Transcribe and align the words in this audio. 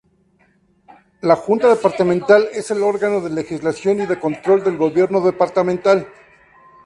La 1.21 1.35
Junta 1.35 1.69
Departamental 1.69 2.49
es 2.53 2.71
el 2.71 2.81
órgano 2.81 3.21
de 3.21 3.29
legislación 3.29 4.01
y 4.01 4.07
de 4.07 4.19
control 4.19 4.63
del 4.63 4.75
gobierno 4.75 5.21
departamental. 5.21 6.07